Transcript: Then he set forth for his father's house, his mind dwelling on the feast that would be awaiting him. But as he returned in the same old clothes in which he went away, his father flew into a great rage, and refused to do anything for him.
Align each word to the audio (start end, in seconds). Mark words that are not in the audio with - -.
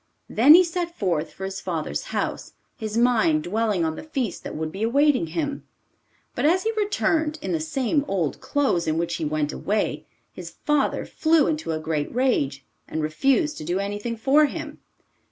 Then 0.27 0.55
he 0.55 0.63
set 0.63 0.97
forth 0.97 1.31
for 1.31 1.45
his 1.45 1.61
father's 1.61 2.05
house, 2.05 2.53
his 2.75 2.97
mind 2.97 3.43
dwelling 3.43 3.85
on 3.85 3.95
the 3.95 4.01
feast 4.01 4.43
that 4.43 4.55
would 4.55 4.71
be 4.71 4.81
awaiting 4.81 5.27
him. 5.27 5.63
But 6.33 6.43
as 6.43 6.63
he 6.63 6.71
returned 6.75 7.37
in 7.39 7.51
the 7.51 7.59
same 7.59 8.03
old 8.07 8.39
clothes 8.41 8.87
in 8.87 8.97
which 8.97 9.17
he 9.17 9.25
went 9.25 9.53
away, 9.53 10.07
his 10.33 10.55
father 10.65 11.05
flew 11.05 11.45
into 11.45 11.71
a 11.71 11.77
great 11.77 12.11
rage, 12.11 12.65
and 12.87 13.03
refused 13.03 13.59
to 13.59 13.63
do 13.63 13.77
anything 13.77 14.17
for 14.17 14.47
him. 14.47 14.79